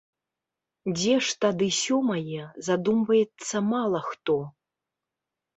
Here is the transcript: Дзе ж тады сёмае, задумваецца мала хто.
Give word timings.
Дзе 0.97 1.11
ж 1.27 1.35
тады 1.43 1.67
сёмае, 1.83 2.43
задумваецца 2.71 3.55
мала 3.75 3.99
хто. 4.09 4.39